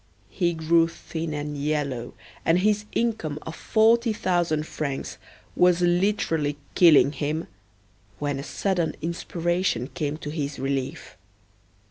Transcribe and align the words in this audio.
He 0.31 0.55
grew 0.55 0.87
thin 0.87 1.31
and 1.35 1.55
yellow, 1.55 2.15
and 2.43 2.57
his 2.57 2.85
income 2.93 3.37
of 3.43 3.55
forty 3.55 4.13
thousand 4.13 4.65
francs 4.65 5.19
was 5.55 5.79
literally 5.81 6.57
killing 6.73 7.11
him, 7.11 7.45
when 8.17 8.39
a 8.39 8.43
sudden 8.43 8.95
inspiration 9.03 9.89
came 9.93 10.17
to 10.17 10.31
his 10.31 10.57
relief. 10.57 11.17